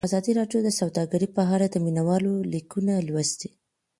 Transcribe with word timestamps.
ازادي 0.07 0.31
راډیو 0.39 0.59
د 0.63 0.69
سوداګري 0.79 1.27
په 1.35 1.41
اړه 1.55 1.65
د 1.69 1.75
مینه 1.85 2.03
والو 2.07 2.33
لیکونه 2.53 2.93
لوستي. 3.07 3.49